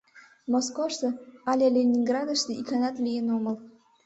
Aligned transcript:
Москошто 0.53 1.07
але 1.51 1.65
Ленинградыште 1.75 2.51
иканат 2.61 2.95
лийын 3.05 3.27
омыл. 3.35 3.55